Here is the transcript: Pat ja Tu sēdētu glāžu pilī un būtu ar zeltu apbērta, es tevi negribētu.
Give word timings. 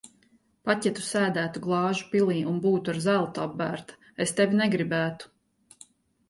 Pat 0.69 0.85
ja 0.87 0.91
Tu 0.99 1.01
sēdētu 1.07 1.61
glāžu 1.65 2.07
pilī 2.13 2.37
un 2.53 2.57
būtu 2.63 2.95
ar 2.95 2.99
zeltu 3.05 3.45
apbērta, 3.45 3.99
es 4.27 4.35
tevi 4.41 4.59
negribētu. 4.63 5.31